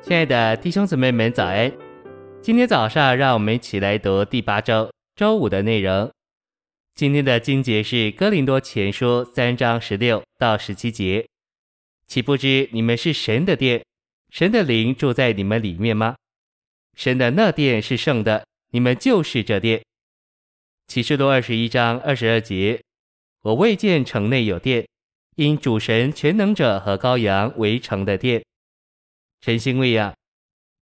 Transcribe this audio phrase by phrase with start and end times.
[0.00, 1.70] 亲爱的弟兄姊妹们，早安！
[2.40, 6.10] 今天早上，让我们一起来读第八周周五的内容。
[6.94, 11.26] 今天的经节是《哥林多前书》三章十六到十七节。
[12.06, 13.84] 岂不知你们是神的殿，
[14.30, 16.14] 神的灵住在你们里面吗？
[16.96, 19.82] 神的那殿是圣的，你们就是这殿。
[20.86, 22.80] 启示录二十一章二十二节：
[23.42, 24.86] 我未见城内有殿，
[25.34, 28.42] 因主神全能者和羔羊为城的殿。
[29.40, 30.12] 晨星喂养，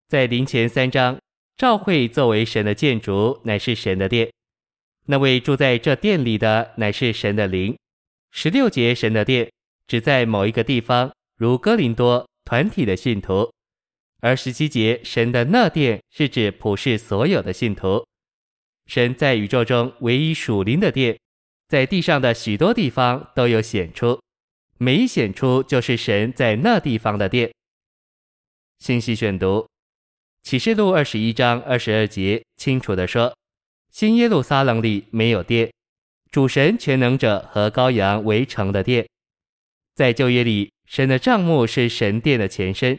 [0.09, 1.17] 在林前三章，
[1.57, 4.29] 教会作为神的建筑，乃是神的殿。
[5.07, 7.79] 那位住在这殿里的，乃是神的灵。
[8.33, 9.49] 十六节，神的殿
[9.87, 13.53] 只在某一个地方，如哥林多团体的信徒；
[14.21, 18.05] 而十七节，神的那殿是指普世所有的信徒。
[18.87, 21.17] 神在宇宙中唯一属灵的殿，
[21.69, 24.21] 在地上的许多地方都有显出，
[24.77, 27.53] 每一显出就是神在那地方的殿。
[28.81, 29.69] 信息选读，
[30.43, 33.37] 启示录二十一章二十二节清楚地说：
[33.93, 35.71] 新耶路撒冷里没有殿，
[36.31, 39.07] 主神全能者和羔羊为城的殿。
[39.95, 42.99] 在旧约里，神的帐幕是神殿的前身，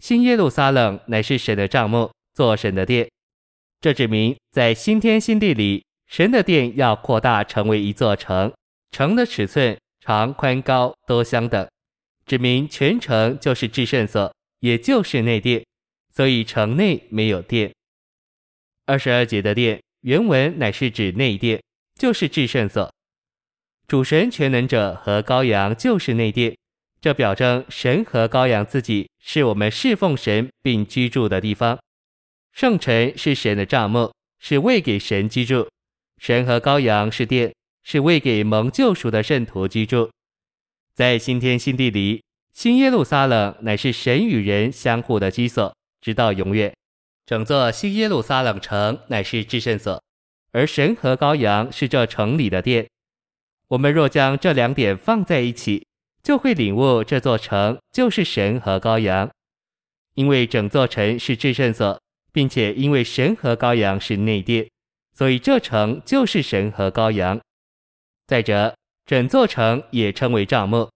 [0.00, 3.08] 新耶路撒冷乃是神的帐幕，做神的殿。
[3.80, 8.52] 这指明在新天新地里，神的殿要扩大成为一座城，
[8.90, 11.68] 城的尺寸长宽高都相等，
[12.26, 14.34] 指明全城就是至圣所。
[14.62, 15.64] 也就是内殿，
[16.14, 17.74] 所以城内没有殿。
[18.86, 21.60] 二十二节的殿原文乃是指内殿，
[21.98, 22.88] 就是至圣所。
[23.88, 26.56] 主神全能者和羔羊就是内殿，
[27.00, 31.76] 这表征神和羔羊自己是我们侍奉神并居住的地方。
[32.52, 35.66] 圣城是神的帐幕，是为给神居住；
[36.18, 37.52] 神和羔羊是殿，
[37.82, 40.08] 是为给蒙救赎的圣徒居住。
[40.94, 42.22] 在新天新地里。
[42.52, 46.72] 新耶路撒冷乃是神与人相互的居所，直到永远。
[47.24, 50.02] 整座新耶路撒冷城乃是至圣所，
[50.52, 52.86] 而神和羔羊是这城里的殿。
[53.68, 55.86] 我们若将这两点放在一起，
[56.22, 59.30] 就会领悟这座城就是神和羔羊。
[60.14, 61.98] 因为整座城是至圣所，
[62.32, 64.68] 并且因为神和羔羊是内殿，
[65.14, 67.40] 所以这城就是神和羔羊。
[68.26, 68.76] 再者，
[69.06, 70.90] 整座城也称为帐幕。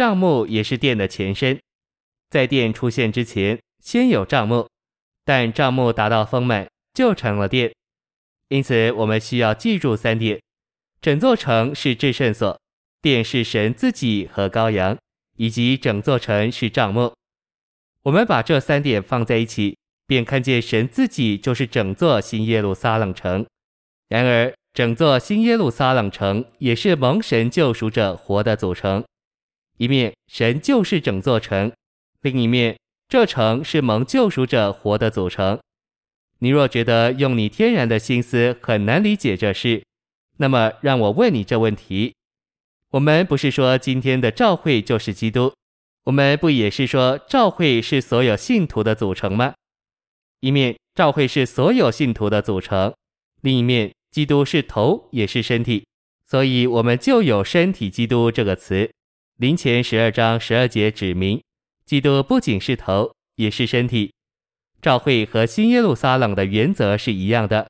[0.00, 1.60] 帐幕也是殿的前身，
[2.30, 4.66] 在殿出现之前，先有帐幕，
[5.26, 7.70] 但帐幕达到丰满，就成了殿。
[8.48, 10.40] 因此，我们需要记住三点：
[11.02, 12.58] 整座城是至圣所，
[13.02, 14.96] 殿是神自己和羔羊，
[15.36, 17.12] 以及整座城是帐幕。
[18.04, 23.44] 我们把这三点放在一起，便看见神自己就是整座新耶路撒冷城。
[24.08, 29.04] 然而，整座新耶路撒冷城也是蒙神救赎者活的组成。
[29.80, 31.72] 一面神就是整座城，
[32.20, 35.58] 另一面这城是蒙救赎者活的组成。
[36.40, 39.82] 你若觉得用你天然的心思很难理解这事，
[40.36, 42.14] 那么让我问你这问题：
[42.90, 45.54] 我们不是说今天的教会就是基督，
[46.04, 49.54] 我们不也是说教会是所有信徒的组成吗？
[50.40, 52.92] 一面教会是所有信徒的组成，
[53.40, 55.86] 另一面基督是头也是身体，
[56.26, 58.90] 所以我们就有身体基督这个词。
[59.40, 61.42] 林前十二章十二节指明，
[61.86, 64.12] 基督不仅是头，也是身体。
[64.82, 67.66] 教会和新耶路撒冷的原则是一样的，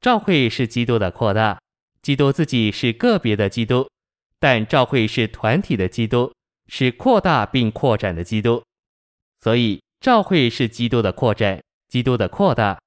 [0.00, 1.58] 教会是基督的扩大，
[2.02, 3.90] 基督自己是个别的基督，
[4.38, 6.32] 但教会是团体的基督，
[6.68, 8.62] 是扩大并扩展的基督。
[9.40, 12.78] 所以，教会是基督的扩展，基督的扩大。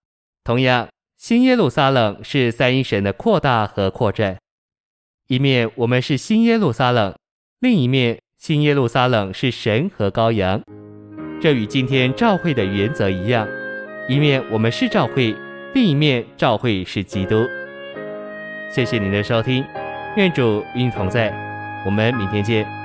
[0.45, 0.87] 同样，
[1.17, 4.37] 新耶路撒冷是三一神的扩大和扩展。
[5.27, 7.13] 一面我们是新耶路撒冷。
[7.61, 10.63] 另一面，新耶路撒冷是神和羔羊，
[11.39, 13.47] 这与今天教会的原则一样。
[14.09, 15.35] 一面我们是教会，
[15.75, 17.45] 另一面教会是基督。
[18.73, 19.63] 谢谢您的收听，
[20.17, 21.31] 愿主与你同在，
[21.85, 22.80] 我们明天见。